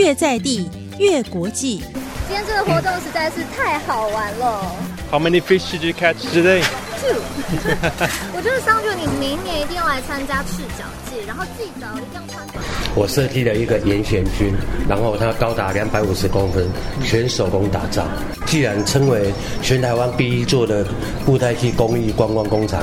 [0.00, 0.66] 越在地
[0.98, 1.82] 越国际。
[2.26, 4.74] 今天这个活动实在是太好玩了。
[5.10, 6.62] How many fish did you catch today?
[7.02, 7.20] Two。
[8.32, 12.46] 我觉得桑觉，你明年一定要来参加赤脚季，然后记得一定要穿。
[12.94, 14.52] 我设计了一个严选军，
[14.88, 16.66] 然后它高达两百五十公分，
[17.04, 18.04] 全手工打造。
[18.46, 20.84] 既然称为全台湾第一座的
[21.24, 22.82] 布袋戏工艺观光工厂，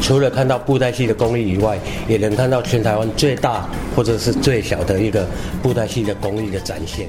[0.00, 1.78] 除了看到布袋戏的工艺以外，
[2.08, 5.26] 也能看到全台湾最大或者是最小的一个
[5.62, 7.08] 布袋戏的工艺的展现。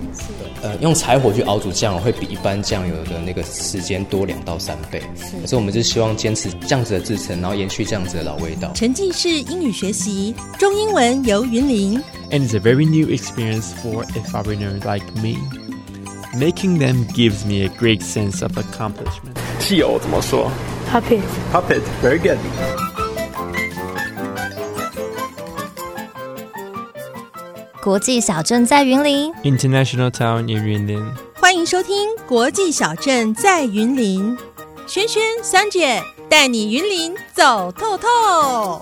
[0.63, 8.71] 呃，用柴火去熬煮酱油会比一般酱油的那个时间多两到三倍，是可是我们就希望坚持这样子的制成，然后延续这样子的老味道。
[8.73, 12.02] 沉浸式英语学习，中英文由云林。
[12.30, 15.36] And it's a very new experience for a foreigner like me.
[16.34, 19.36] Making them gives me a great sense of accomplishment.
[19.60, 20.50] 戏偶怎么说
[20.91, 21.20] Puppet.
[21.52, 21.82] Puppet.
[22.02, 22.38] Very good.
[27.82, 31.12] 国际小镇在云林， International town in Yunlin.
[31.34, 34.36] 欢迎收听《国际小镇在云林》，
[34.86, 38.80] 轩轩、三姐带你云林走透透。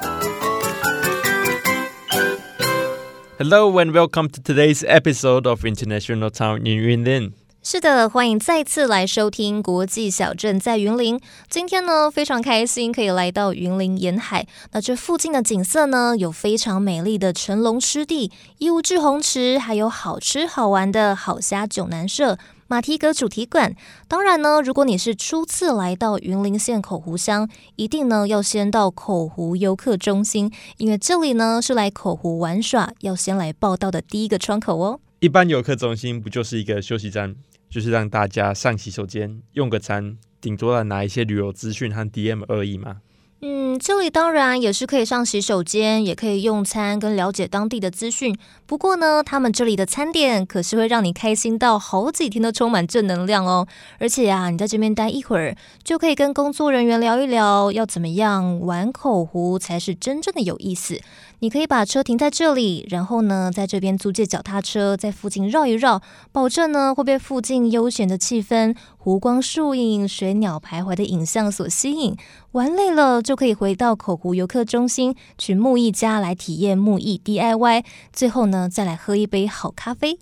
[3.38, 7.33] Hello and welcome to today's episode of International Town in Yunlin.
[7.61, 11.19] 是的，欢迎再次来收听《国际小镇在云林》。
[11.50, 14.47] 今天呢，非常开心可以来到云林沿海。
[14.72, 22.38] 那这附近的景色呢，有非常美丽的成龙湿地、义乌志红池，还有好吃好玩的好虾九南社。
[22.68, 23.76] 马蹄阁主题馆。
[24.08, 35.00] 当然呢，如果你是初次来到云林县口湖乡，一定呢要先到口湖游客中心，因为这里呢是来口湖玩耍要先来报到的第一个窗口哦。
[35.20, 37.36] 一般游客中心不就是一个休息站，
[37.70, 42.98] 就是让大家上洗手间、用个餐，顶多来拿一些旅游资讯和 DM 而已吗？
[43.41, 48.36] 嗯，这里当然也是可以上洗手间，也可以用餐跟了解当地的资讯。
[48.66, 53.67] 不过呢，他们这里的餐点可是会让你开心到好几天都充满正能量哦。
[54.00, 61.00] 而且啊，你在这边待一会儿，就可以跟工作人员聊一聊，要怎么样玩口湖才是真正的有意思。
[61.40, 66.01] 你可以把车停在这里，然后呢，在这边租借脚踏车，在附近绕一绕，
[66.31, 68.75] 保证呢会被附近悠闲的气氛、
[69.06, 72.18] 湖光树影、水鸟徘徊的影像所吸引。
[72.54, 80.18] 玩累了，就可以回到口湖游客中心去木艺家来体验木艺 DIY，最后呢再来喝一杯好咖啡。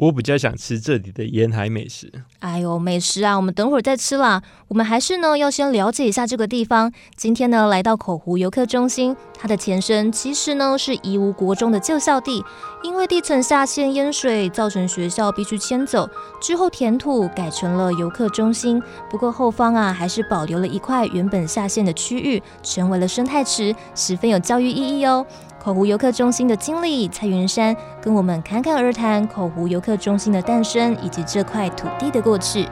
[0.00, 2.10] 我比较想吃这里的沿海美食。
[2.38, 4.42] 哎呦，美食啊，我们等会儿再吃啦。
[4.68, 6.90] 我们还是呢要先了解一下这个地方。
[7.16, 12.42] 今天呢来到口湖游客中心，它的前身其实呢是宜吾国中的旧校地，
[12.82, 16.08] 因为地层下陷淹水，造成学校必须迁走，
[16.40, 18.82] 之后填土改成了游客中心。
[19.10, 25.26] 不过后方啊还是保留了一块原本下陷的区域，成为了生态池，十分有教育意义哦。
[25.62, 32.66] 口湖游客中心的经理蔡云山跟我们侃侃而谈口湖游客中心的诞生以及这块土地的过去。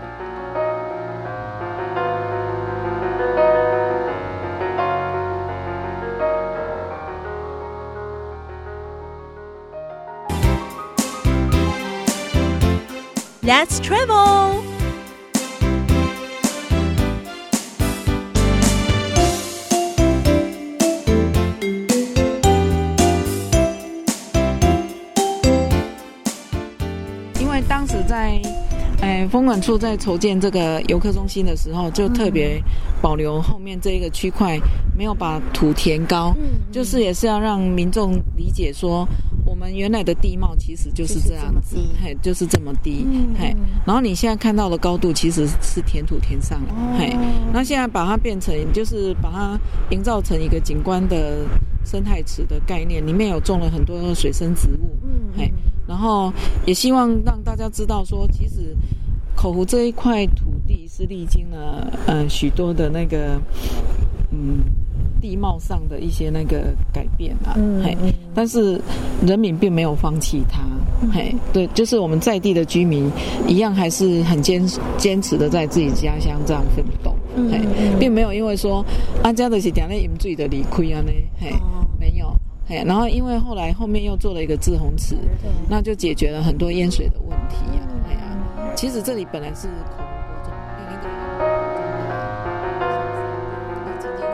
[13.43, 14.58] Let's travel。
[29.29, 32.63] 风管处在筹建这个游客中心的时候，就特别
[33.03, 34.59] 保留后面这一个区块，
[34.97, 36.35] 没有把土填高，
[36.73, 39.07] 就是也是要让民众理解说，
[39.45, 43.07] 我们原来的地貌其实就是这样子，嘿，就是这么低，
[43.39, 43.55] 嘿，
[43.87, 47.17] 然后你现在看到的高度其实是填土填上来，嘿，
[47.53, 49.59] 那现在把它变成，就是把它
[49.91, 51.45] 营造成一个景观的
[51.85, 55.53] 生态池的概念，里面有种了很多水生植物，嗯嘿。
[55.87, 56.31] 然后
[56.67, 58.77] 也希望让大家知道说，其实
[59.39, 63.41] 口湖这一块土地是历经了呃许多的那个
[64.33, 64.59] 嗯
[65.21, 67.55] 地貌上的一些那个改变啊，
[67.85, 67.97] 嘿，
[68.35, 68.81] 但是
[69.25, 70.63] 人民并没有放弃它，
[71.13, 73.09] 嘿，对，就是我们在地的居民
[73.47, 77.15] 一样还是很坚坚持的在自己家乡这样奋斗，
[77.49, 77.61] 嘿，
[77.97, 78.85] 并没有因为说
[79.23, 81.53] 安家的是点咧饮水的离开啊呢，嘿，
[81.97, 82.27] 没有。
[82.69, 85.17] 嘿，然后因为后来后面又做了一个滞洪池，
[85.71, 87.57] 那就解决了很多淹水的问题
[88.79, 90.03] 其实这里本来是口湖
[90.45, 90.53] 国
[91.03, 91.11] 中，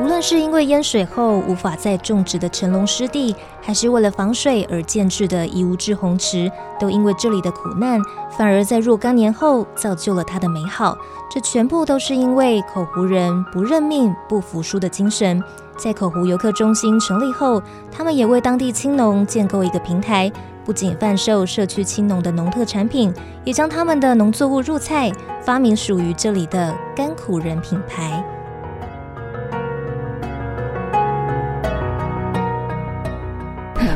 [0.05, 7.99] 无论是因为淹水后无法再种植的成龙湿地，还是为了防水而建制的宜无志洪池，都因为这里的苦难，
[8.37, 10.99] 反而在若干年后造就了它的美好。
[11.31, 15.43] 这全部都是因为口湖人不认命、不服输的精神。
[15.79, 20.31] 在口湖游客中心成立后，他们也为当地青农建构一个平台，
[20.64, 23.12] 不仅贩售社区青农的农特产品，
[23.44, 25.12] 也将他们的农作物入菜，
[25.43, 28.25] 发明属于这里的甘苦人品牌。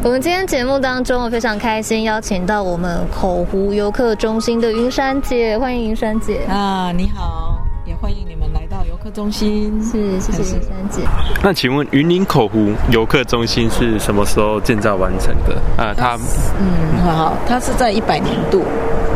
[0.05, 6.93] 我们今天节目当中，我非常开心邀请到我们口湖游客中心的云山姐，欢迎云山姐啊！
[6.95, 8.28] 你好，也欢迎
[9.09, 9.73] 客中心。
[9.83, 11.01] 是，谢谢云山姐。
[11.43, 15.55] 那请问云林口湖游客中心是什么时候建造完成的？
[15.83, 16.19] 啊，它
[16.61, 18.63] 嗯，好，它是在一百年度，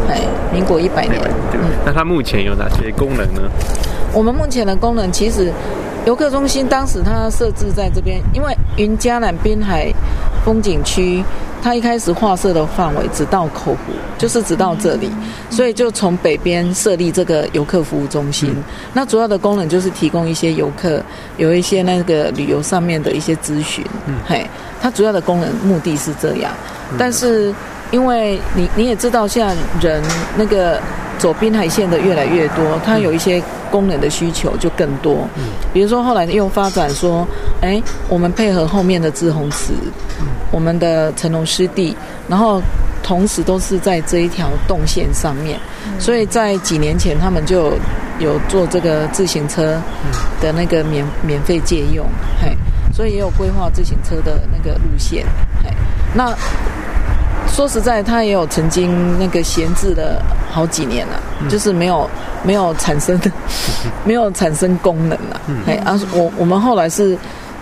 [0.08, 1.20] 哎，民国一百年。
[1.50, 1.60] 对。
[1.84, 3.42] 那它目前有哪些功能呢？
[4.14, 5.52] 我们目前的功能其实。
[6.04, 9.92] 游客中心当时它设置在这边，因为云嘉南滨海
[10.44, 11.22] 风景区，
[11.62, 15.08] 它一开始划设的范围只到口湖，就是只到这里，
[15.48, 18.52] 所以就从北边设立这个游客服务中心。
[18.92, 21.00] 那主要的功能就是提供一些游客
[21.36, 23.84] 有一些那个旅游上面的一些咨询。
[24.26, 24.44] 嘿，
[24.80, 26.52] 它主要的功能目的是这样，
[26.98, 27.54] 但是
[27.92, 30.02] 因为你你也知道，现在人
[30.36, 30.80] 那个。
[31.22, 33.40] 走滨海线的越来越多，它有一些
[33.70, 35.18] 功能的需求就更多。
[35.36, 37.24] 嗯，比如说后来又发展说，
[37.60, 39.72] 哎，我们配合后面的志洪池，
[40.50, 41.96] 我们的成龙湿地，
[42.26, 42.60] 然后
[43.04, 45.60] 同时都是在这一条动线上面，
[45.96, 47.74] 所以在几年前他们就
[48.18, 49.80] 有做这个自行车
[50.40, 52.04] 的那个免免费借用，
[52.42, 52.48] 嘿，
[52.92, 55.24] 所以也有规划自行车的那个路线，
[55.62, 55.70] 嘿，
[56.12, 56.36] 那。
[57.52, 60.20] 说实在，它也有曾经那个闲置了
[60.50, 62.08] 好几年了，就是没有
[62.42, 63.30] 没有产生的，
[64.04, 65.40] 没有产生功能了。
[65.66, 67.16] 哎，啊，我我们后来是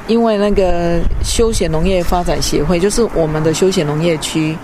[0.07, 4.57] 因为那个休闲农业发展协会，就是我们的休闲农业区，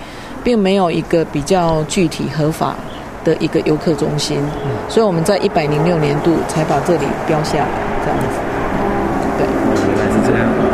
[0.44, 2.76] 并没有一个比较具体合法
[3.24, 4.38] 的一个游客中心，
[4.88, 7.68] 所以我们在一百零六年度才把这里标下来，
[8.04, 8.38] 这样子。
[9.38, 9.46] 对，
[9.88, 10.65] 原来是这样。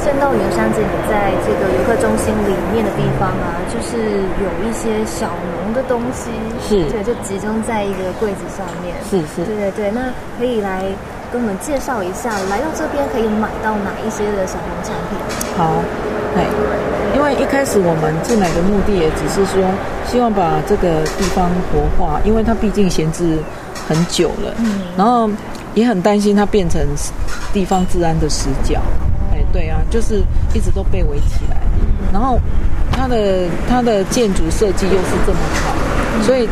[0.00, 4.00] 发现到云山姐，你在这个游客中心里面的地方啊，就是
[4.40, 5.28] 有一些小
[5.60, 6.30] 农的东西，
[6.66, 9.90] 是对，就集中在一个柜子上面，是是，对对对。
[9.90, 10.08] 那
[10.38, 10.84] 可以来
[11.30, 15.18] 跟我们介绍一下，来到这边可以买到哪一些的小农产品？
[15.58, 15.84] 好，
[16.32, 16.48] 对，
[17.14, 19.62] 因为一开始我们进来的目的也只是说，
[20.06, 23.36] 希望把这个地方活化，因为它毕竟闲置
[23.86, 25.28] 很久了，嗯，然后
[25.74, 26.80] 也很担心它变成
[27.52, 28.80] 地方治安的死角。
[29.52, 30.22] 对啊，就是
[30.54, 31.56] 一直都被围起来，
[32.12, 32.38] 然后
[32.92, 36.48] 它的它的建筑设计又是这么好，所以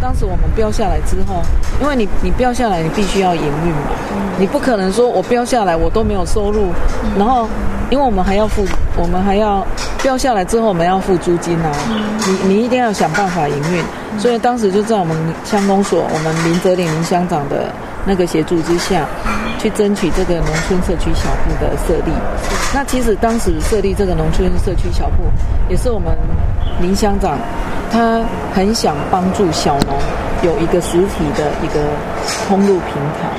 [0.00, 1.42] 当时我们标下来之后，
[1.80, 3.90] 因为你你标下来，你必须要营运嘛，
[4.38, 6.68] 你不可能说我标下来我都没有收入，
[7.18, 7.48] 然后
[7.90, 8.64] 因为我们还要付，
[8.96, 9.66] 我们还要
[10.02, 11.72] 标下来之后我们要付租金啊，
[12.26, 17.72] 你你一定要想办法营运，所以当时就在我们乡公所，我们林泽林林乡长的
[18.04, 19.06] 那个协助之下。
[19.64, 22.12] 去争取这个农村社区小铺的设立。
[22.74, 25.24] 那其实当时设立这个农村社区小铺，
[25.70, 26.14] 也是我们
[26.82, 27.38] 林乡长
[27.90, 28.20] 他
[28.54, 29.96] 很想帮助小农
[30.42, 31.80] 有一个实体的一个
[32.46, 33.30] 通路平台。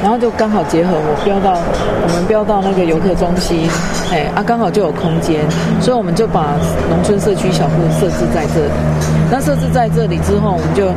[0.00, 3.68] 然后就刚好结合我标到我们标到那个游客中心，
[4.12, 5.40] 哎啊刚好就有空间，
[5.80, 6.54] 所以我们就把
[6.88, 8.72] 农村社区小铺设置在这里。
[9.28, 10.92] 那设置在这里之后，我们就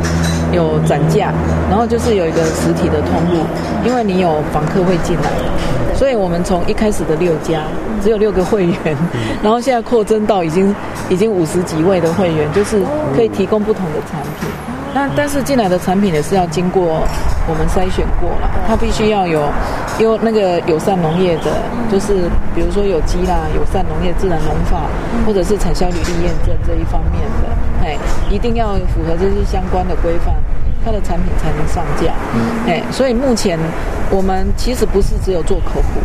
[0.52, 1.32] 有展架，
[1.70, 3.44] 然后就是有一个实体的通路，
[3.86, 5.30] 因为你有访客会进来，
[5.96, 7.62] 所以我们从一开始的六家
[8.02, 8.78] 只有六个会员，
[9.44, 10.74] 然后现在扩增到已经
[11.10, 12.82] 已经五十几位的会员，就是
[13.16, 14.50] 可以提供不同的产品。
[14.94, 16.82] 那但是进来的产品也是要经过
[17.48, 19.44] 我们筛选过了，它必须要有
[20.00, 21.52] 有那个友善农业的，
[21.92, 22.24] 就是
[22.56, 24.90] 比如说有机啦、友善农业、自然农法，
[25.26, 27.98] 或者是产销履历验证这一方面的，哎，
[28.30, 30.36] 一定要符合这些相关的规范，
[30.84, 32.12] 它的产品才能上架。
[32.68, 33.58] 哎，所以目前
[34.12, 36.02] 我们其实不是只有做口服，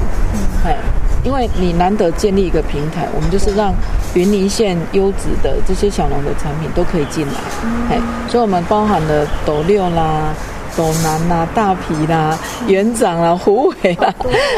[0.65, 0.77] 哎。
[1.25, 3.73] 因为你难得建立一个平台，我们就是让
[4.15, 10.35] 云林县优质的这些小农的产品都可以进来，哎，所以我们包含了斗六啦、
[10.77, 12.37] 斗南啦、大皮啦、
[12.67, 14.12] 园长啦、虎尾啦，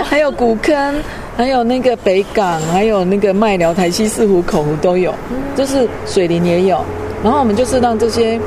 [0.05, 0.95] 还有古坑，
[1.37, 5.15] 还有那个北港，还有那个麦寮、台西四湖、口湖都有，
[5.55, 6.83] 就是水林也有，
[7.25, 8.39] 然后我们就是让这些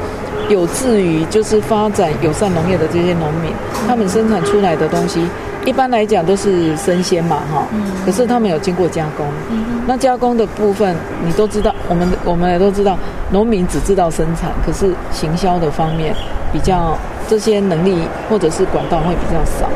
[0.48, 3.51] 有志于就是发展友善农业的这些农民，
[3.88, 5.27] 他们生产出来的东西。
[5.65, 7.67] 一般来讲都是生鲜嘛，哈，
[8.05, 9.25] 可是他们有经过加工，
[9.86, 12.98] 那加工的部分你都知道，我们我们也都知道，
[13.31, 16.15] 农民只知道生产，可是行销的方面
[16.53, 17.98] 比较这些能力
[18.29, 19.67] 或者是管道会比较少，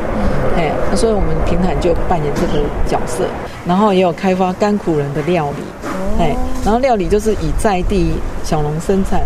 [0.56, 3.26] 哎，所以我们平台就扮演这个角色，
[3.66, 8.14] 然后也有开发甘苦人的料理，哎，然后料理就是以在地
[8.44, 9.20] 小农生产，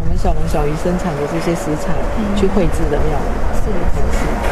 [0.00, 1.92] 我们小农小鱼生产的这些食材
[2.36, 4.49] 去绘制的料理，是是是。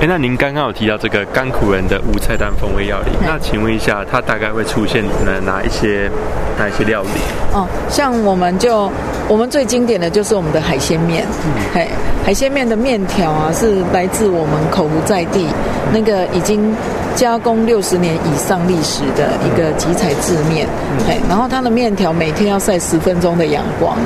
[0.00, 6.10] 哎，那您刚刚有提到这个甘苦人的无菜单风味料理，那请问一下，它大概会出现哪哪一些
[6.58, 7.08] 哪一些料理？
[7.52, 8.90] 哦，像我们就
[9.28, 11.86] 我们最经典的就是我们的海鲜面，嗯，
[12.24, 15.46] 海鲜面的面条啊是来自我们口湖在地
[15.92, 16.74] 那个已经。
[17.16, 20.66] 加工六十年以上历史的一个集采制面，
[21.06, 23.98] 嘿，然后它的面条每天要晒十分钟的阳光，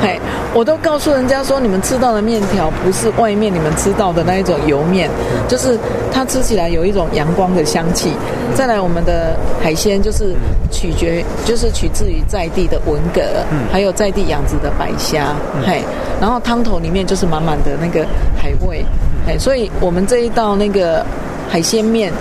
[0.00, 0.18] 嘿，
[0.54, 5.10] 我都告诉人家说，你们吃到的面条不是外面你们吃到的那一种油面，
[5.48, 5.78] 就是
[6.12, 8.12] 它吃起来有一种阳光的香气。
[8.54, 10.34] 再来，我们的海鲜就是
[10.70, 13.22] 取决，就是取自于在地的文蛤，
[13.70, 15.34] 还有在地养殖的白虾，
[15.66, 15.82] 嘿，
[16.20, 18.06] 然后汤头里面就是满满的那个
[18.36, 18.84] 海味，
[19.26, 21.04] 嘿，所以我们这一道那个
[21.50, 22.12] 海鲜面。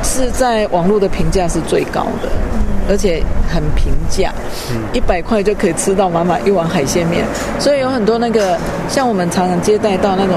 [0.00, 2.28] 是在网络的评价是最高的，
[2.88, 3.20] 而且
[3.52, 4.32] 很平价，
[4.92, 7.24] 一百块就可以吃到满满一碗海鲜面。
[7.58, 8.56] 所以有很多那个
[8.88, 10.36] 像我们常常接待到那种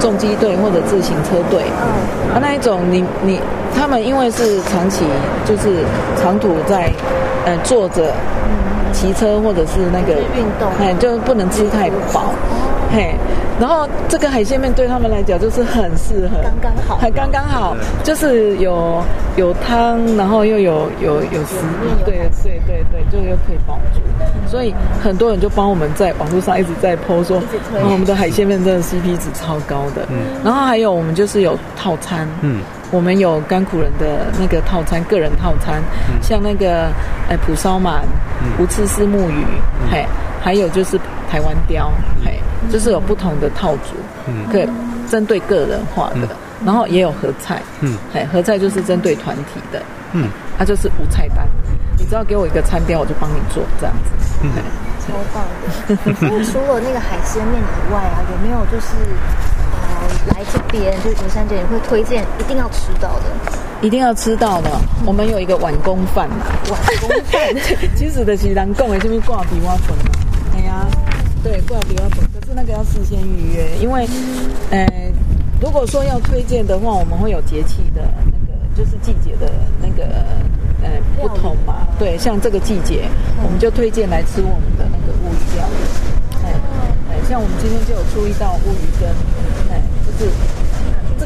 [0.00, 1.62] 重机队或者自行车队，
[2.34, 3.38] 啊那一种你你
[3.76, 5.04] 他们因为是长期
[5.44, 5.84] 就是
[6.20, 6.90] 长途在
[7.44, 8.12] 呃坐着
[8.92, 12.32] 骑车或者是那个运动，哎就不能吃太饱，
[12.92, 13.14] 嘿。
[13.60, 19.02] 然后这个海鲜面对他们来讲就是很适合，刚刚好，还刚刚好，就是有
[19.36, 24.00] 有汤，然后又有有有食物，对对对对，就又可以饱足。
[24.46, 27.38] 所以很多人就帮我们在网络上一直在剖说，
[27.84, 30.06] 我们的海鲜面真的 CP 值超高的。
[30.08, 30.16] 嗯。
[30.42, 35.82] 然后还有我们就是有套餐，嗯，我们有甘苦人的那个套餐，个人套餐，
[36.22, 36.86] 像那个
[37.28, 38.00] 哎蒲烧鳗、
[38.58, 39.44] 无刺丝木鱼，
[39.92, 40.06] 嘿，
[40.40, 40.98] 还有就是
[41.30, 41.90] 台湾鲷，
[42.24, 42.39] 嘿。
[42.70, 43.94] 就是有不同的套组，
[44.50, 44.68] 可以
[45.08, 46.28] 针对个人化的，
[46.64, 51.46] 然后也有合菜，嗯，哎，合菜就是针对团体的，嗯，它就是无菜单，
[51.98, 54.10] 你只要给我一个餐标，我就帮你做这样子，
[54.42, 54.50] 嗯，
[55.06, 56.44] 超棒的。
[56.44, 58.94] 除了那个海鲜面以外啊，有没有就是
[59.72, 63.58] 呃来这边就云山姐你会推荐一定要吃到的？
[63.82, 64.70] 一定要吃到的，
[65.06, 67.40] 我们有一个碗公饭嘛，碗公饭，
[67.96, 70.04] 其实的是人讲的这边挂比我粉嘛，
[70.54, 70.86] 哎呀，
[71.42, 72.28] 对，挂比我粉。
[72.52, 74.06] 那个要事先预约，因为，
[74.70, 74.86] 呃，
[75.60, 80.04] 如果说要推荐的话，我们会有节气的那个，就是季节的那个，
[80.82, 81.86] 呃，不同嘛。
[81.96, 83.04] 对，像这个季节，
[83.44, 86.44] 我们就推荐来吃我们的那个乌鱼料理。
[86.44, 86.52] 哎，
[87.10, 89.08] 哎，像我们今天就有出一道乌鱼羹，
[89.70, 90.59] 哎，就是。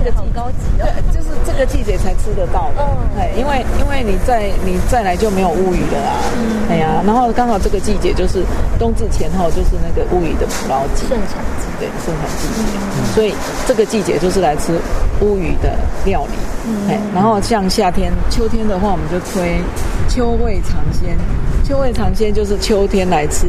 [0.05, 2.85] 这个季高级对，就是这个季节才吃得到的。
[3.19, 6.21] 哎，因为因为你再你再来就没有乌鱼了啊。
[6.69, 8.45] 哎呀，然后刚好这个季节就是
[8.79, 13.15] 冬至前后，就是那个乌鱼的捕捞季，盛产季，对，盛产季节。
[13.15, 13.33] 所以
[13.67, 14.79] 这个季节就是来吃
[15.21, 16.93] 乌鱼的料理。
[16.93, 19.61] 哎，然后像夏天、秋天的话，我们就推
[20.09, 21.17] 秋味尝鲜。
[21.65, 23.47] 秋味尝鲜就是秋天来吃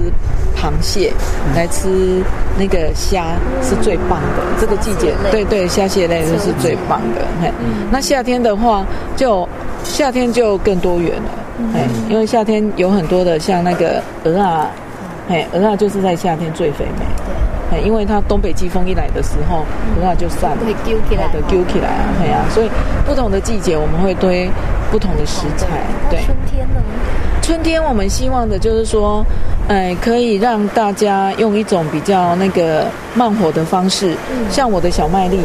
[0.55, 1.12] 螃蟹，
[1.53, 2.24] 来吃
[2.57, 4.43] 那个虾是最棒的。
[4.57, 7.25] 这个季节，对对，虾蟹类就是最棒的。
[7.41, 7.51] 嘿，
[7.91, 8.86] 那夏天的话，
[9.17, 9.48] 就
[9.84, 11.29] 夏天就更多元了。
[11.75, 14.69] 哎，因为夏天有很多的像那个鹅啊，
[15.27, 17.05] 哎，鹅啊就是在夏天最肥美。
[17.69, 19.65] 对，因为它东北季风一来的时候，
[20.00, 22.45] 鹅啊就散了，会揪起来，的揪起来啊，嘿啊。
[22.50, 22.69] 所以
[23.05, 24.50] 不同的季节，我们会堆
[24.89, 25.67] 不同的食材。
[26.10, 26.81] 对，春天呢？
[27.46, 29.24] 春天我们希望的就是说，
[29.68, 34.18] 哎，可以让大家用一种比较那个慢火的方式，
[34.50, 35.40] 像我的小麦粒，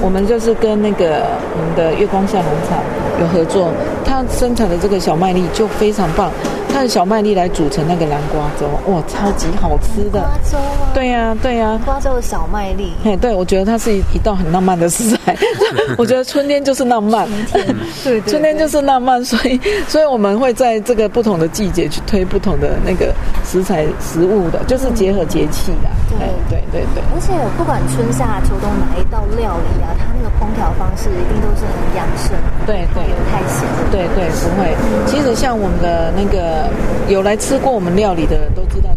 [0.00, 1.26] 我们就是跟那个
[1.56, 2.78] 我们的月光下农场
[3.20, 3.72] 有合作，
[4.04, 6.30] 它生产的这个小麦粒就非常棒。
[6.72, 10.20] 它的小麦粒来煮成那个南瓜粥，哇，超级好吃的。
[10.20, 10.73] 瓜粥啊？
[10.94, 11.78] 对呀，对呀。
[11.84, 12.92] 瓜粥的小麦粒。
[13.04, 15.36] 哎，对，我觉得它是一一道很浪漫的食材。
[15.98, 17.26] 我觉得春天就是浪漫。
[17.48, 23.12] 春天，对，春天就是浪漫，所以，所以我们会在这个不同的季节去推不同的那个
[23.44, 25.90] 食材食物的，就是结合节气的。
[26.18, 27.02] 对，对，对，对。
[27.12, 32.32] 而且不管春夏秋冬哪一道料理啊，它那个烹调方式一定都是很养生。
[32.64, 33.66] 对，对，有太咸。
[33.90, 34.74] 对，对，不会。
[35.06, 36.70] 其实像我们的那个。
[37.06, 38.88] 有来吃过我们料理的人都知道，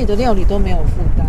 [0.00, 1.26] 你的料理都没有负担，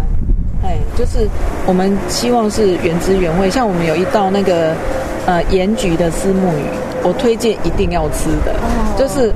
[0.63, 1.27] 哎，就是
[1.67, 3.49] 我们希望是原汁原味。
[3.49, 4.73] 像我们有一道那个
[5.25, 6.63] 呃盐焗的丝木鱼，
[7.03, 8.55] 我推荐一定要吃的，
[8.97, 9.29] 就是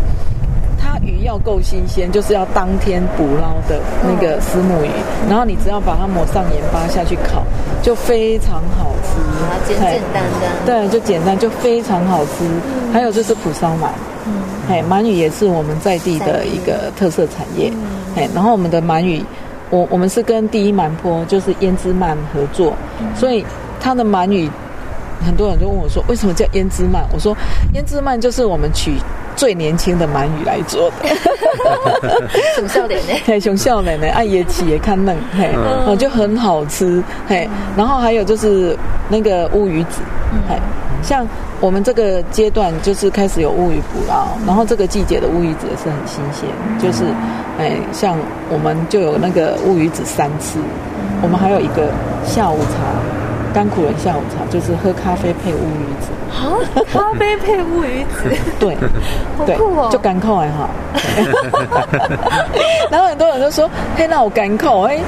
[0.79, 4.89] 它鱼要够新鲜，就是要当天捕捞的那个丝木鱼，
[5.29, 7.43] 然后你只要把它抹上盐巴下去烤，
[7.83, 10.23] 就非常好吃，简简单
[10.65, 12.45] 单，对，就简单就非常好吃。
[12.93, 13.89] 还有就是蒲烧鳗。
[14.69, 17.71] 哎，鳗鱼也是我们在地的一个特色产业。
[18.15, 19.23] 哎，然后我们的鳗鱼，
[19.69, 22.73] 我我们是跟第一鳗坡就是胭脂鳗合作，
[23.15, 23.45] 所以
[23.79, 24.49] 它的鳗鱼，
[25.25, 27.03] 很多人都问我说，为什么叫胭脂鳗？
[27.13, 27.35] 我说，
[27.73, 28.93] 胭脂鳗就是我们取
[29.35, 31.09] 最年轻的鳗鱼来做的，
[32.55, 33.13] 熊笑脸呢？
[33.25, 35.51] 嘿，熊笑脸呢，啊也起也看嫩，嘿，
[35.85, 38.77] 哦就很好吃，嘿，然后还有就是
[39.09, 39.99] 那个乌鱼子，
[40.47, 40.55] 嘿，
[41.03, 41.27] 像
[41.61, 47.05] 我们这个阶段就是开始有乌鱼捕捞，然后这个季节的乌鱼子也是很新鲜，就是
[47.57, 48.17] 哎，像
[48.49, 50.59] 我们就有那个乌鱼子三次，
[51.21, 51.89] 我们还有一个
[52.25, 52.93] 下午茶。
[53.53, 56.59] 甘苦人下午茶就是喝咖啡配乌鱼子，好，
[56.91, 58.75] 咖啡配乌鱼子， 对，
[59.45, 59.55] 对，
[59.89, 60.69] 就干口哎哈。
[62.91, 64.99] 然后很多人都说，嘿，那我干口哎，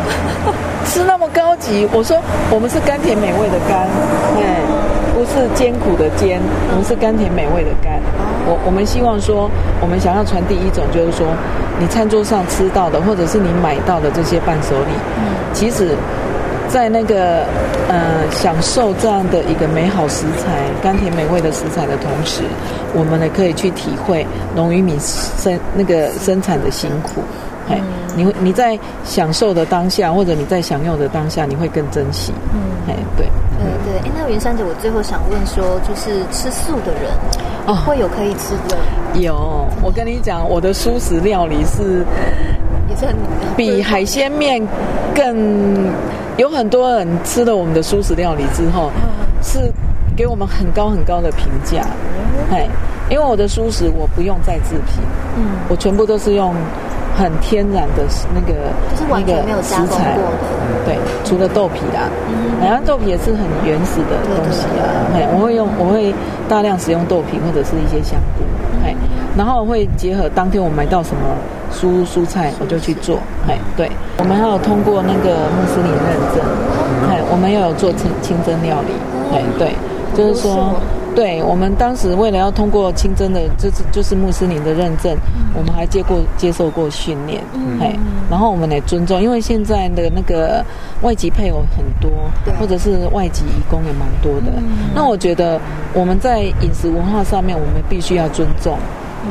[0.85, 1.85] 吃那么高级。
[1.91, 2.17] 我说
[2.49, 3.81] 我们是甘甜美味的甘，
[4.37, 4.61] 哎，
[4.95, 4.96] 不
[5.33, 6.39] 是艰苦的艰，
[6.71, 7.99] 我们是甘甜美味的甘。
[8.45, 9.49] 我我们希望说，
[9.81, 11.27] 我们想要传递一种，就是说，
[11.79, 14.93] 你餐桌上吃到的，或者是你买到的这些伴手礼，
[15.53, 15.95] 其实。
[16.69, 17.45] 在那个
[17.87, 22.43] 呃享受这样的一个美好食材、甘甜美味的食材的同时，
[22.93, 27.21] 我们呢可以去体会农渔民生那个生产的辛苦。
[27.69, 27.79] 哎，
[28.17, 32.33] 你会你在享受的当下，或者你在享用的当下，你会更珍惜。
[32.53, 33.25] 嗯，哎，对，
[33.59, 33.99] 对对。
[34.07, 37.11] 哎，那云山姐，我最后想问说，就是吃素的人
[37.65, 38.77] 哦，会有可以吃的？
[39.19, 42.05] 有，我跟你讲，我的素食料理是
[42.89, 43.15] 也是很
[43.55, 44.61] 比海鲜面
[45.15, 45.91] 更。
[46.37, 48.91] 有很多人吃了我们的素食料理之后，
[49.41, 49.73] 是
[50.15, 51.81] 给我们很高很高的评价。
[52.51, 52.67] 哎，
[53.09, 55.01] 因为我的素食我不用再制品，
[55.35, 56.53] 嗯，我全部都是用
[57.17, 58.53] 很天然的那个
[59.09, 60.15] 那个食材。
[60.15, 60.85] 过的。
[60.85, 60.95] 对，
[61.25, 62.07] 除了豆皮啦，
[62.61, 64.85] 然后豆皮也是很原始的东西啊。
[65.13, 66.13] 哎，我会用我会
[66.47, 68.43] 大量使用豆皮或者是一些香菇。
[68.85, 68.95] 哎，
[69.37, 71.21] 然后会结合当天我买到什么。
[71.69, 76.41] 蔬蔬菜我就去做，哎，对，我们还有通过那个穆斯林认证，
[77.11, 78.93] 哎，我们又有做清清真料理，
[79.35, 79.75] 哎，对，
[80.15, 80.73] 就是说，
[81.17, 85.17] 对我们当时为了要通过清真的，就是就是穆斯林的认证，
[85.55, 87.41] 我们还接过接受过训练，
[87.81, 87.97] 哎，
[88.29, 90.63] 然后我们来尊重，因为现在的那个
[91.01, 92.11] 外籍配偶很多，
[92.59, 94.61] 或者是外籍义工也蛮多的，
[94.93, 95.59] 那我觉得
[95.91, 98.77] 我们在饮食文化上面，我们必须要尊重，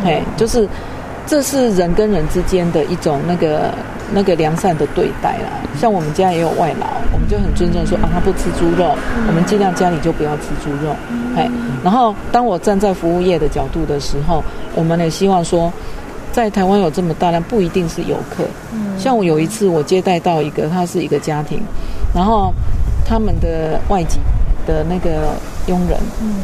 [0.05, 0.69] 哎，就是。
[1.29, 3.75] 这是人跟人之间的一种那个
[4.13, 5.51] 那个良善的对待啦。
[5.79, 10.95] 像我们家也有外劳，我们就很尊重说啊，他不吃猪肉，我们尽量家里就不要吃猪肉。
[11.37, 11.51] 哎，
[11.85, 14.43] 然后当我站在服务业的角度的时候，
[14.75, 15.73] 我们也希望说，
[16.33, 18.45] 在台湾有这么大量，不一定是游客。
[18.99, 21.61] 像我有一次我接待到一个，他是一个家庭，
[22.15, 22.53] 然后
[23.05, 24.19] 他们的外籍
[24.67, 25.35] 的那个
[25.67, 25.99] 佣人，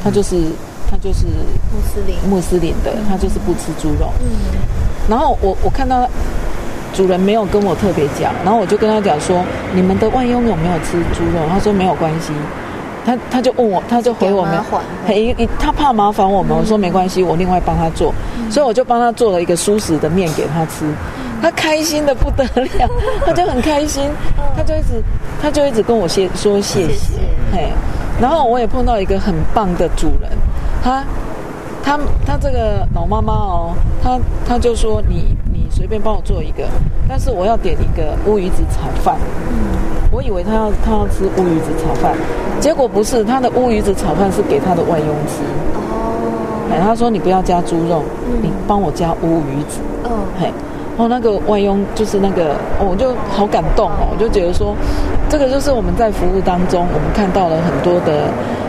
[0.05, 0.47] 他就是。
[0.91, 4.13] 他就是穆斯林，穆斯林的，他就是不吃猪肉。
[4.21, 4.29] 嗯，
[5.09, 6.07] 然后我我看到
[6.93, 9.43] 主人没有跟我特别讲，然后我就跟他讲说
[9.75, 12.33] ：“你们的外佣有没有吃猪肉？”他说：“没有关系。”
[13.05, 14.63] 他他就问我，他就回我们，
[15.05, 16.57] 嘿，他怕麻烦我们。
[16.57, 18.15] 我说：“没关系，我另外帮他做。”
[18.49, 20.85] 所以我就帮他做了一个舒食的面给他吃，
[21.43, 22.89] 他开心的不得了，
[23.27, 24.09] 他就很开心，
[24.57, 25.03] 他就一直
[25.43, 27.15] 他就一直跟我谢说谢谢，
[27.53, 27.73] 嘿，
[28.21, 30.31] 然后我也碰到一个很棒的主人。
[30.85, 31.05] 他，
[31.83, 36.65] 他，他这个老妈妈哦，他他就说你你随便帮我做一个，
[37.09, 39.17] 但是我要点一个乌鱼子炒饭。
[39.49, 39.79] 嗯，
[40.11, 42.17] 我以为他要他要吃乌鱼子炒饭，
[42.59, 45.43] 结果不是，他的乌鱼子炒饭是给他的外佣吃。
[45.75, 48.03] 哦，哎，他说你不要加猪肉，
[48.43, 49.79] 你帮我加乌鱼子。
[50.03, 50.51] 哦，嘿，
[50.97, 54.75] 哦，那个外佣就是那个，我就好感动哦，我就觉得说，
[55.29, 58.25] 这个就是我们在服务当中，我们看到了很多的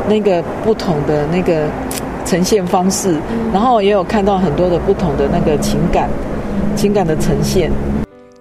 [0.07, 1.65] 那个不同的那个。
[2.25, 3.17] 呈现方式，
[3.51, 6.07] 然后也有看到很多的不同的那个情感，
[6.75, 7.71] 情感的呈现。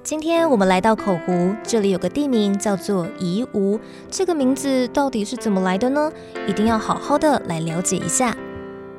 [0.02, 3.78] 今天我们来到口湖，这里有个地名叫做宜吾，
[4.10, 6.10] 这个名字到底是怎么来的呢？
[6.46, 8.36] 一定要好好的来了解一下。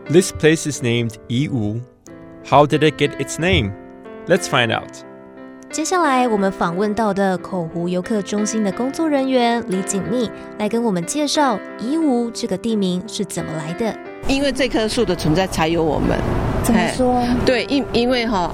[0.10, 1.82] This place is named Yiwu.
[2.50, 3.72] How did it get its name?
[4.28, 5.04] Let's find out.
[5.70, 13.94] 接下来我们访问到的口湖游客中心的工作人员李锦密来跟我们介绍宜吾这个地名是怎么来的。
[14.28, 16.18] 因为这棵树的存在，才有我们。
[16.64, 17.26] 怎么说？
[17.46, 18.54] 对，因因为哈，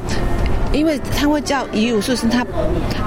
[0.72, 2.46] 因为他会叫夷吾树，是他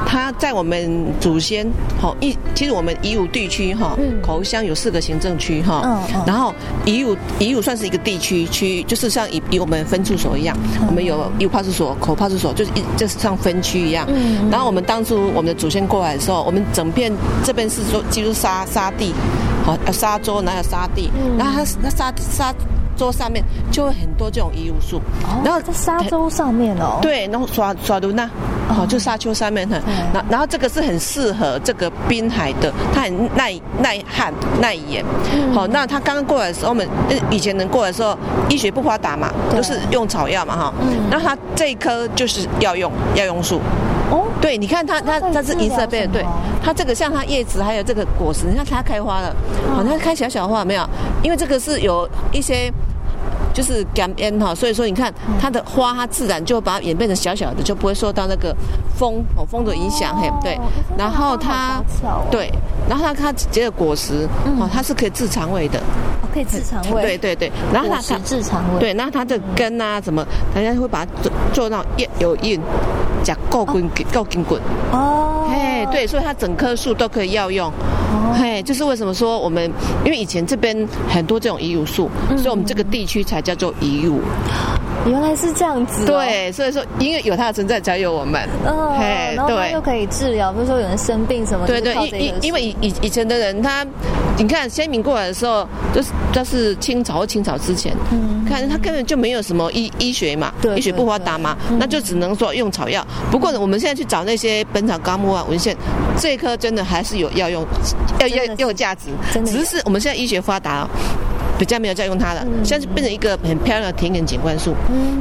[0.06, 1.66] 他在我们祖先
[2.00, 10.56] 好一，其实我们夷吾地区哈，口湖乡有四个行政区哈，然后夷吾夷吾算是一个地区区，就是像以以我们分处所一样，
[10.88, 14.06] 我们有夷吾派出所、口派出所，就是一就是像分区一样。
[14.08, 17.12] 嗯然后我们当初我们的祖先过来的时候，我们整片
[17.44, 19.12] 这边是说几乎沙沙地。
[19.64, 22.52] 好，沙洲，哪有沙地，然后它那沙沙
[22.96, 25.00] 洲上面就会很多这种遗物树。
[25.44, 26.98] 然后在沙洲上面哦。
[27.02, 28.24] 对，然后刷刷的那，
[28.68, 29.76] 哦，就沙丘上面哈。
[30.12, 35.04] 然然后这个是很适合这个滨海的，它很耐耐旱耐盐。
[35.54, 36.86] 好，那他刚刚过来的时候，我们
[37.30, 38.16] 以前人过来的时候，
[38.48, 40.74] 医学不发达嘛，都是用草药嘛哈。
[40.80, 41.08] 嗯。
[41.10, 43.60] 那他这一棵就是要用药用树。
[44.12, 44.28] 哦。
[44.40, 46.26] 对，你看它它它是银色背的，对。
[46.62, 49.34] 它这个像它叶子还有这个果实，你看它开花了，
[49.74, 50.88] 好，它开小小花没有？
[51.24, 52.72] 因为这个是有一些。
[53.54, 58.56] 就是感恩哈，所以说你看它的花，它自然就把它演变成小小的，就不会受到那个
[58.96, 60.58] 风哦风的影响嘿，对。
[60.96, 61.82] 然后它
[62.30, 62.50] 对，
[62.88, 64.26] 然后它它结的果实
[64.58, 65.78] 哦，它是可以治肠胃的，
[66.32, 67.02] 可以治肠胃。
[67.02, 68.80] 对对对，然后它它治肠胃。
[68.80, 72.58] 对，然后它的根啊什么，人家会把它做做到叶有印，
[73.22, 74.60] 讲够根够筋滚
[74.92, 75.48] 哦。
[75.50, 77.70] 嘿，对，所以它整棵树都可以药用。
[78.34, 79.70] 嘿，就是为什么说我们，
[80.04, 80.76] 因为以前这边
[81.08, 84.20] 很多这种遗乳树，所以我们这个地区才叫做遗物。
[85.06, 86.06] 原来是这样子。
[86.06, 88.48] 对，所以说因为有它的存在，才有我们。
[88.66, 91.66] 嗯，嘿，然后又可以治疗，比如说有人生病什么。
[91.66, 93.86] 对对，因因因为以以以前的人，他
[94.36, 103.04] 你看先民过来的时候，就是就是清朝或清朝之前，嗯，看他根本就没有什么医医学嘛，医学不发达嘛，那就只能说用草药。
[103.30, 105.76] 不过我们现在去找那些《本草纲目》啊文献，
[106.18, 107.66] 这一颗真的还是有药用。
[108.20, 109.08] 要要要有价值，
[109.44, 110.88] 只是我们现在医学发达，
[111.58, 112.44] 比较没有再用它了。
[112.64, 114.74] 现在就变成一个很漂亮的田园景观树。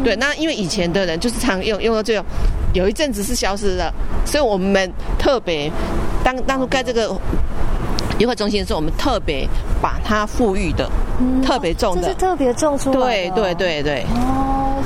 [0.03, 2.25] 对，那因为以前的人就是常用，用到最后
[2.73, 3.93] 有一阵子是消失的，
[4.25, 5.71] 所以我们特别
[6.23, 7.15] 当当初盖这个
[8.17, 9.47] 游客中心的时候，我们特别
[9.81, 10.89] 把它富裕的，
[11.43, 14.05] 特别种的，是特别种出来对对对对。
[14.15, 14.81] 哦。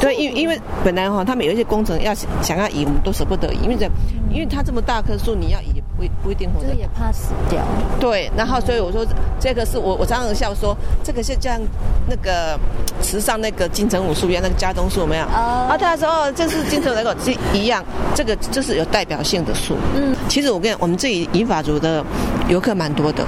[0.00, 3.88] 对，因因为本来哈，他们有一些工程要想要移，我们都舍不得移，因为这，
[4.30, 5.82] 因为它这么大棵树，你要移。
[5.96, 7.62] 不不一定活着，也怕死掉。
[8.00, 9.06] 对，然后所以我说，
[9.38, 11.60] 这个是我我常常笑说，这个是像
[12.08, 12.58] 那个
[13.02, 15.24] 池上那个金城武树一样，那个家中树没有？
[15.26, 19.76] 哦啊，他说哦，这是金城那个是一样，这个就是有代表性的树。
[19.94, 22.04] 嗯，其实我跟你我们这里银法族的
[22.48, 23.24] 游客蛮多的，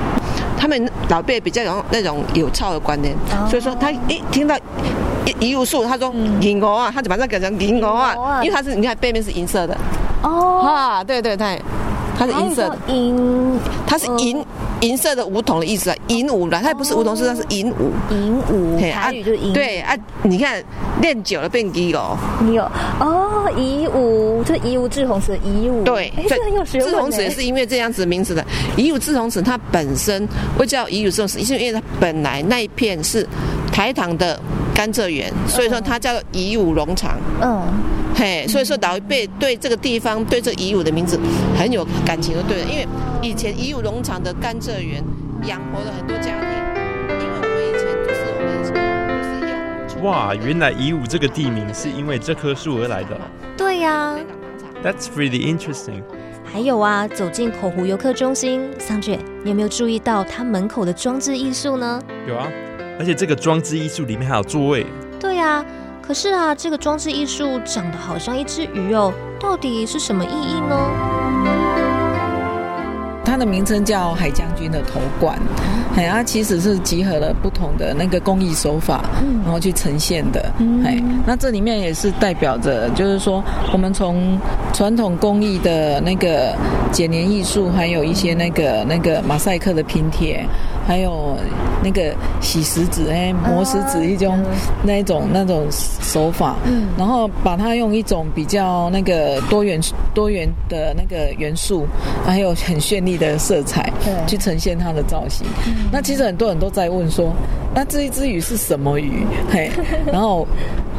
[0.59, 3.14] 他们老辈比较有那种有操的观念，
[3.48, 4.57] 所以说他一听到
[5.40, 9.76] 一一树，他说银鹅啊，他就把它改成银鹅啊，因为它是你看背面是银色的。
[10.22, 11.61] 哦，哈，对对对。
[12.16, 12.68] 它是银色。
[12.68, 14.44] 的，银，它是银
[14.81, 20.62] 银色的梧桐的意思啊，银梧啦，它也不是梧桐树，它是银梧，银梧，台语就是银，对啊，你看
[21.00, 22.16] 练久了变低哦，
[22.52, 22.62] 有
[23.00, 26.88] 哦，夷吾，这夷吾志红石的夷吾，对，这很有学问。
[26.88, 28.44] 志红子也是因为这样子名字的，
[28.76, 30.26] 夷吾志红子它本身
[30.59, 33.26] 会叫夷吾志红石，是因为它本来那一片是
[33.72, 34.40] 台糖的
[34.74, 37.62] 甘蔗园，所以说它叫做夷吾农场，嗯。
[38.18, 41.20] 嘿，所以说老一辈对这个地方、对这乙武的名字
[41.55, 42.64] 很有感情，就对了。
[42.64, 42.88] 因为
[43.20, 45.05] 以前乙武农场的甘蔗园
[45.44, 46.48] 养活了很多家庭，
[47.11, 50.05] 因为我们以前就是我们就是用。
[50.05, 53.20] 哇，原来乙武这个地名是因为这棵树而来的。
[53.55, 54.16] 对呀。
[54.83, 56.02] That's really interesting。
[56.44, 62.00] 还有啊，走进口湖游客中心，桑姐，你有没有注意到它门口的装置艺术呢？
[62.26, 62.48] 有啊，
[62.98, 64.87] 而且这个装置艺术里面还有座位。
[65.20, 65.62] 对呀。
[66.06, 70.76] 可是啊，这个装置艺术长得好像一只鱼哦，到底是什么意义呢？
[73.24, 75.36] 它的名称叫海将军的头冠，
[75.96, 79.04] 哎，它其实是集合了不同的那个工艺手法，
[79.42, 80.40] 然后去呈现的。
[80.84, 83.42] 哎，那这里面也是代表着，就是说
[83.72, 84.38] 我们从
[84.72, 86.54] 传统工艺的那个
[86.92, 90.46] 剪黏艺术，还有一些那个那个马赛克的拼贴。
[90.87, 91.37] 还有
[91.83, 94.38] 那个洗石子哎，磨石子一种
[94.85, 99.81] 那一种那种手法，嗯，然后把它用一种比较那个多元
[100.14, 101.87] 多元的那个元素，
[102.25, 105.46] 还有很绚丽的色彩，对，去呈现它的造型。
[105.90, 107.33] 那其实很多人都在问说，
[107.75, 109.27] 那这一只鱼是什么鱼？
[109.51, 109.70] 嘿，
[110.11, 110.46] 然后。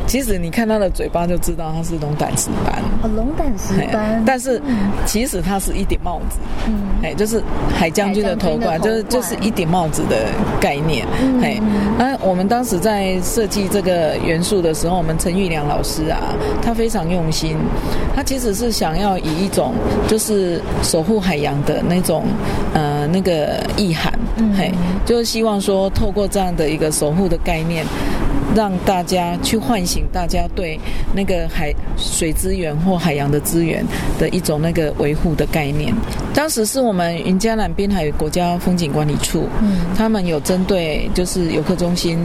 [0.08, 2.82] 其实你看它的嘴巴就知道它是龙胆石斑。
[3.04, 4.24] 哦，龙胆石斑。
[4.26, 4.60] 但是
[5.06, 6.38] 其实它是一顶帽子。
[6.66, 6.74] 嗯。
[7.04, 7.44] 哎，就是
[7.76, 10.30] 海将军的头冠，就是就是一顶帽子的
[10.62, 11.06] 概念。
[11.22, 11.42] 嗯。
[11.42, 11.60] 哎，
[11.98, 17.58] 那我们当时在设计这个元素的时候，我们陈玉良老师啊，他非常用心。
[18.16, 19.74] 他其实是想要以一种
[20.08, 22.24] 就是守护海洋的那种
[22.74, 24.12] 呃那个意涵。
[24.38, 24.54] 嗯。
[24.56, 24.72] 嘿，
[25.06, 27.86] 就是希望说透过这样的一个守护的概念。
[28.58, 30.80] 让大家去唤醒大家对
[31.14, 33.86] 那个海水资源或海洋的资源
[34.18, 35.94] 的一种那个维护的概念。
[36.34, 42.18] 当时是我们云嘉南滨海国家风景管理处，嗯，他们有针对就是游客中心，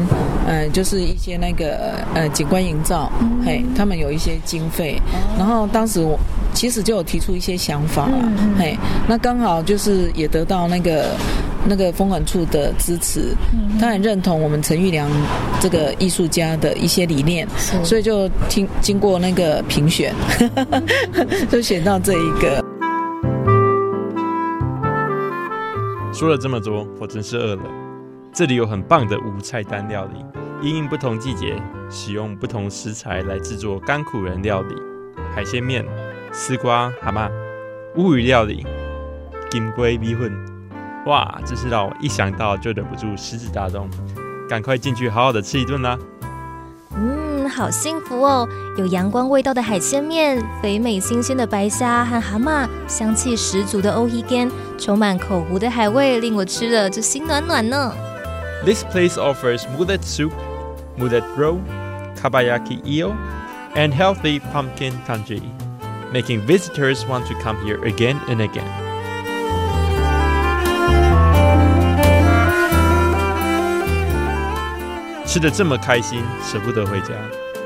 [0.46, 3.12] 嗯，就是一些那个呃景观营造，
[3.44, 4.98] 嘿，他们有一些经费，
[5.36, 6.18] 然后当时我
[6.54, 8.74] 其实就有提出一些想法了，嘿，
[9.06, 11.14] 那刚好就是也得到那个。
[11.64, 13.34] 那个风管处的支持，
[13.80, 15.08] 他很认同我们陈玉良
[15.60, 17.48] 这个艺术家的一些理念，
[17.84, 20.14] 所以就听经过那个评选，
[21.50, 22.62] 就选到这一个。
[26.12, 27.62] 说了这么多，我真是饿了。
[28.32, 30.24] 这里有很棒的无菜单料理，
[30.66, 31.54] 因应不同季节，
[31.90, 34.74] 使用不同食材来制作甘苦人料理，
[35.34, 35.84] 海鲜面、
[36.32, 37.30] 丝瓜蛤蟆、
[37.96, 38.66] 乌鱼料理、
[39.50, 40.51] 金龟米粉。
[41.06, 43.88] 哇，真是让我一想到就忍不住食指大动，
[44.48, 45.98] 赶快进去好好的吃一顿啦！
[46.94, 48.48] 嗯，好幸福哦！
[48.76, 57.92] 有阳光味道的海鲜面，肥美新鲜的白虾和蛤蟆，香气十足的欧伊干，充满口湖的海味，令我吃了就心暖暖呢。
[58.64, 60.32] This place offers mullet soup,
[60.98, 61.58] mullet roll,
[62.22, 63.12] kabayaki eel,
[63.74, 65.42] and healthy pumpkin congee,
[66.12, 68.81] making visitors want to come here again and again.
[75.32, 77.14] 吃的这么开心，舍不得回家。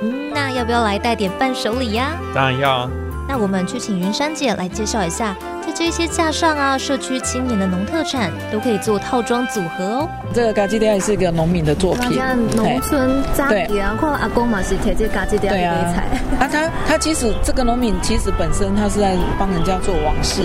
[0.00, 2.12] 嗯，那要不要来带点伴手礼呀？
[2.33, 2.90] 当然要啊。
[3.29, 10.09] 那我们去请云山姐来介绍一下，在这些架上啊，社区青年的农特产都可以做套装组合哦。
[10.33, 12.16] 这个嘎吉迪也是一个农民的作品，
[12.55, 16.07] 农村扎地啊，看阿公嘛是贴这嘎吉迪的题材。
[16.38, 20.42] 啊，他他其实这个农民其实本身他是在帮人家做往事。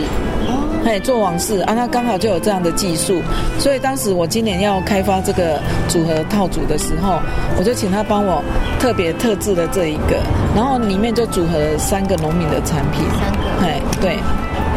[0.84, 3.22] 嘿，做往事啊，他刚好就有这样的技术，
[3.60, 7.20] 所以当时我今年要开发这个组合套组的时候，
[7.58, 8.44] 我就请他帮我
[8.80, 10.17] 特别特制的这一个，
[10.56, 14.17] 然后里面就组合了三个农民的产品，三个，嘿，对，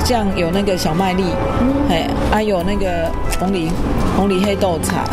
[0.05, 1.25] 像有那个小麦粒，
[1.88, 3.71] 嘿，还有那个红梨
[4.14, 5.05] 红梨黑豆茶，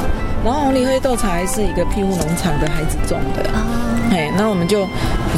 [0.43, 3.49] 然后红梨黑豆茶还是一个庇护农场的孩子种的，
[4.11, 4.85] 嘿，那我们就。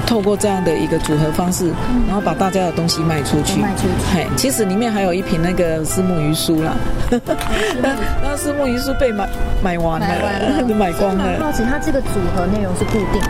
[0.05, 1.71] 透过这样的一个组合方式，
[2.07, 3.61] 然后把大家的东西卖出去。
[3.61, 3.93] 卖出去。
[4.13, 6.75] 嘿，其实里面还有一瓶那个丝木鱼酥啦。
[7.09, 9.29] 那 那丝木鱼酥被买
[9.63, 11.23] 买完了，都 买光了。
[11.39, 13.27] 好奇，它这个组合内容是固定的？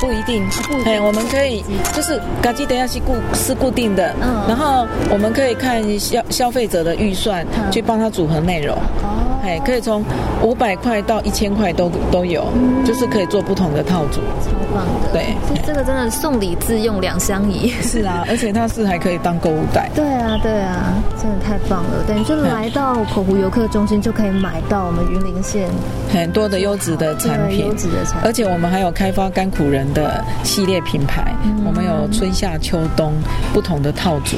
[0.00, 0.48] 不一定。
[0.86, 4.14] 哎，我们可以就是嘎吉等下是固是固定的。
[4.22, 4.44] 嗯。
[4.48, 8.74] 然后我们可以看消消费者的预算去帮他组合内容。
[9.02, 9.33] 哦。
[9.44, 10.02] 哎，可以从
[10.42, 12.46] 五百块到一千块都都有，
[12.84, 14.20] 就是可以做不同的套组。
[14.42, 17.68] 超棒的对，这个真的送礼自用两相宜。
[17.82, 19.90] 是啊，而且它是还可以当购物袋。
[19.94, 22.02] 对啊，对啊，真的太棒了。
[22.08, 25.68] 等于就来到口湖游客中心就可以买到我们云林县
[26.10, 28.22] 很多的优质的产品，优质的产品。
[28.24, 31.34] 而且我们还有开发甘苦人的系列品牌，
[31.66, 33.12] 我们有春夏秋冬
[33.52, 34.36] 不同的套组。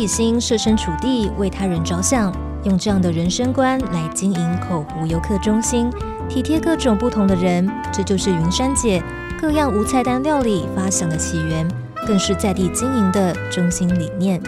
[0.00, 2.32] 将心，设身处地，为他人着想。
[2.64, 5.90] 用这样的人生观来经营口湖游客中心，
[6.26, 9.02] 体贴各种不同的人，这就是云山姐
[9.38, 11.68] 各样无菜单料理发想的起源，
[12.06, 14.40] 更是在地经营的中心理念。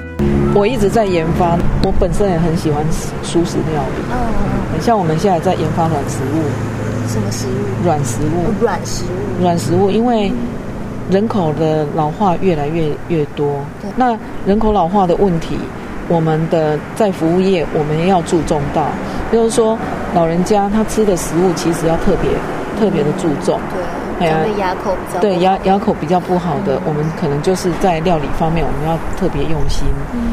[0.55, 2.83] 我一直在研发，我本身也很喜欢
[3.23, 4.03] 熟食料理。
[4.11, 6.43] 嗯，像我们现在在研发软食物。
[7.09, 7.85] 什么食物？
[7.85, 8.63] 软食物。
[8.63, 9.43] 软食物。
[9.43, 10.33] 软食物，因为
[11.11, 13.61] 人口的老化越来越越多，
[13.97, 15.59] 那人口老化的问题。
[16.09, 18.83] 我们的在服务业，我们要注重到，
[19.31, 19.79] 就是说，
[20.15, 22.29] 老人家他吃的食物其实要特别
[22.79, 23.59] 特别的注重。
[24.19, 29.87] 对，对牙口比较对牙牙口比较不好的，我们可能就是在料理方面，我们要特别用心。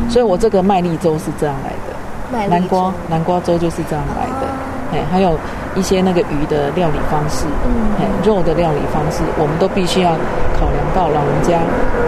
[0.10, 4.48] 所以我这个麦粒粥是这样来的，南瓜南瓜粥就是这样来的。
[4.92, 5.38] 哎，还有
[5.80, 10.12] 一些那个鱼的料理方式，嗯，肉的料理方式，我们都必须要
[10.60, 11.62] 考量到老人家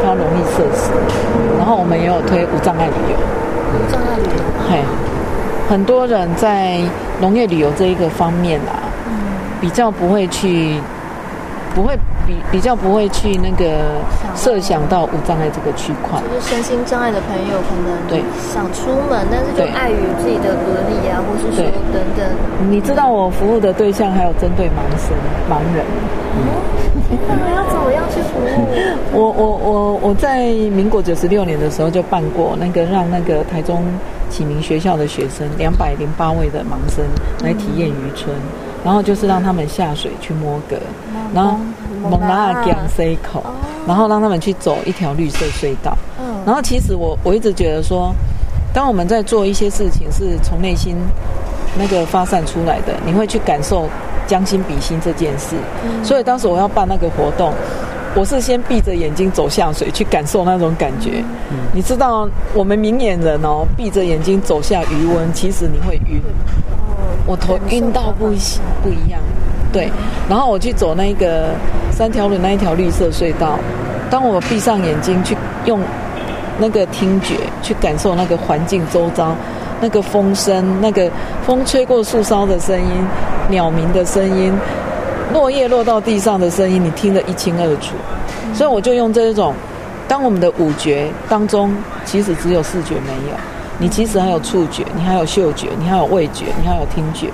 [0.03, 0.91] 他容易摄食。
[1.57, 3.17] 然后我们也有推无障碍旅游。
[3.71, 4.84] 无障碍旅游，嘿，
[5.69, 6.79] 很多人在
[7.21, 9.13] 农业旅游这一个方面啊，嗯，
[9.62, 10.75] 比较不会去，
[11.73, 14.01] 不会比比较不会去那个
[14.41, 18.23] 设想到无障碍这个区块，就是身心障碍的朋友可能对。
[18.51, 22.25] 想出门，但是就碍于自己的隔离啊，或是说等等。
[22.67, 25.15] 你知道我服务的对象还有针对盲生
[25.47, 25.86] 盲人。
[27.27, 28.65] 那要怎么样去服务？
[29.13, 33.84] 我我我我在民国九十六年的时候就办过那个让那个台中
[34.30, 37.06] 启明学校的学生两百零八位的盲生
[37.43, 38.36] 来体验渔村，
[38.84, 40.77] 然后就是让他们下水去摸蛤，
[41.34, 41.58] 然后
[42.10, 43.43] 蒙拉讲 C 口，
[43.88, 45.98] 然后让他们去走一条绿色隧道。
[46.20, 48.13] 嗯然后其实我我一直觉得说，
[48.74, 50.96] 当我们在做一些事情是从内心
[51.78, 53.88] 那个发散出来的，你会去感受。
[54.28, 55.58] 将心比心这件事，
[56.04, 57.52] 所以当时我要办那个活动，
[58.15, 61.22] 我是先闭着眼睛走下水去感受那种感觉。
[61.74, 66.22] 你知道，我们明眼人哦，闭着眼睛走下余温，其实你会晕。
[67.26, 68.28] 我头晕到不
[68.82, 69.20] 不一样。
[69.74, 69.91] 对，
[70.30, 71.50] 然后我去走那个
[72.01, 73.59] 三条路那一条绿色隧道，
[74.09, 75.79] 当我闭上眼睛去用
[76.57, 79.35] 那个听觉，去感受那个环境周遭，
[79.79, 81.07] 那个风声，那个
[81.45, 83.05] 风吹过树梢的声音，
[83.51, 84.51] 鸟鸣的声音，
[85.31, 87.93] 落叶落到地上的声音，你听得一清二楚。
[88.51, 89.53] 所以我就用这一种，
[90.07, 91.71] 当我们的五觉当中，
[92.03, 93.37] 其实只有视觉没有，
[93.77, 97.27] 你其实还有触觉，你还有嗅觉，你还有味觉，你还有听觉，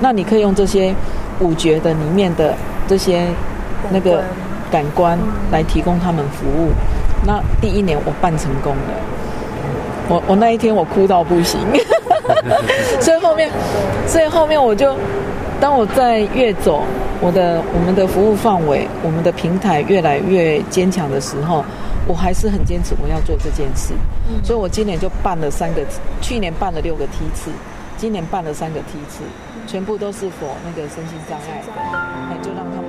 [0.00, 0.92] 那你可以用这些
[1.38, 2.56] 五觉的里面的
[2.88, 3.28] 这些
[3.90, 4.22] 那个
[4.70, 5.18] 感官
[5.50, 6.70] 来提供他们服务。
[7.26, 8.94] 那第一年我办成功了，
[10.08, 11.60] 我我那一天我哭到不行，
[13.00, 13.50] 所以后面，
[14.06, 14.96] 所以后面我就，
[15.60, 16.84] 当我在越走
[17.20, 21.64] 我的我们的服务范围，我们的平台越来越坚强的时候，
[22.06, 23.92] 我还是很坚持我要做这件事，
[24.44, 25.82] 所以我今年就办了三个，
[26.20, 27.50] 去年办了六个梯次，
[27.96, 29.24] 今年办了三个梯次，
[29.66, 31.72] 全部都是否那个身心障碍的，
[32.30, 32.87] 那就让他们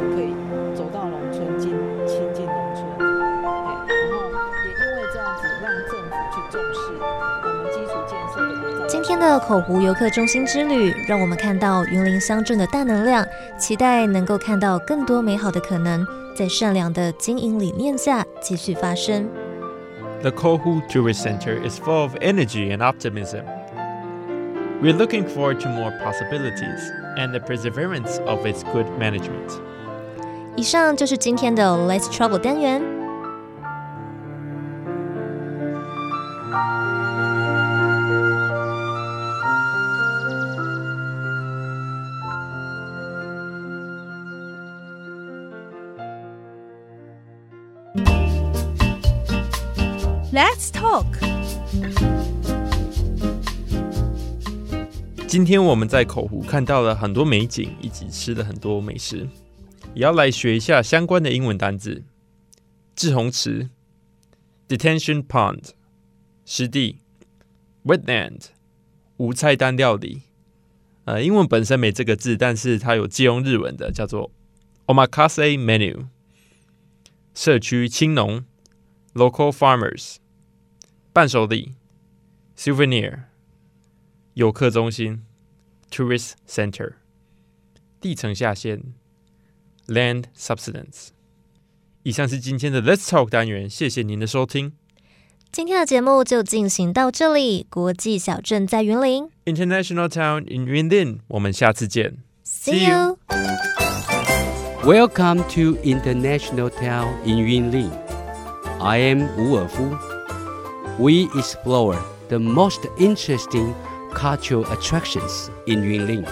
[7.73, 8.89] 基础建设的保障。
[8.89, 13.27] 今天的口湖游客中心之旅，让我们看到云林乡镇的大能量，
[13.59, 19.29] 期待能够看到更多美好的可能，在善良的经营理念下继续发生。
[20.23, 23.43] The Kohu Tourist Center is full of energy and optimism.
[24.83, 29.61] We're looking forward to more possibilities and the perseverance of its good management.
[30.57, 32.83] 以上就是今天的 Let's Travel 单元。
[55.30, 59.28] 今天我们在口湖看到了很多美景，以及吃了很多美食，
[59.94, 62.04] 也要来学一下相关的英文单字。
[62.96, 63.70] 滞洪池
[64.68, 65.66] （detention pond）、
[66.46, 66.98] 湿地
[67.86, 68.46] （wetland）、
[69.18, 70.24] 无菜单料理。
[71.06, 74.32] 呃，英文本身没这个字，但是它有借用日文的，叫做
[74.88, 76.08] omakase menu。
[77.36, 78.44] 社区青农
[79.14, 80.16] （local farmers）、
[81.14, 81.76] 伴手礼
[82.58, 83.29] （souvenir）。
[84.39, 85.23] 游客中心
[85.91, 86.95] （Tourist Center）、
[88.01, 88.83] 地层下陷
[89.87, 91.09] （Land Subsidence）。
[92.03, 94.73] 以上是今天的 Let's Talk 单元，谢谢您的收听。
[95.51, 97.67] 今天的节目就进行到这里。
[97.71, 102.19] 国际小镇在云林 International Town in Yunlin，我们下次见。
[102.45, 103.19] ，See you。
[104.83, 107.91] Welcome to International Town in Yunlin.
[108.81, 109.97] I am Wu Erfu.
[110.99, 111.97] We explore
[112.29, 113.75] the most interesting
[114.14, 116.26] cultural attractions in Yunlin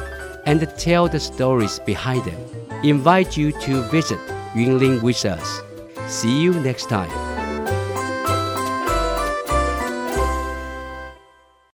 [0.45, 2.39] and tell the stories behind them.
[2.83, 4.19] Invite you to visit
[4.53, 5.61] Yunlin with us.
[6.07, 7.36] See you next time.